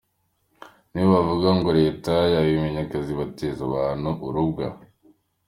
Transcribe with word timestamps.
Ni 0.91 0.99
bo 1.05 1.09
bavuga 1.15 1.49
ngo 1.57 1.69
Leta 1.79 2.13
yabimye 2.33 2.79
akazi 2.85 3.11
bateza 3.19 3.61
abantu 3.69 4.09
urubwa…” 4.27 4.65